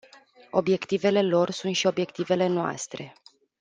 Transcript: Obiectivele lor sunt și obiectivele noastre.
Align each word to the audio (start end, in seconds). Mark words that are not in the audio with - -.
Obiectivele 0.51 1.21
lor 1.23 1.49
sunt 1.49 1.75
și 1.75 1.87
obiectivele 1.87 2.47
noastre. 2.47 3.13